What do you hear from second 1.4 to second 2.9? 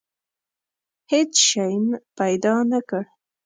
شی پیدا نه